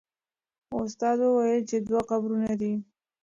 [0.79, 2.73] استاد وویل چې دوه قبرونه دي.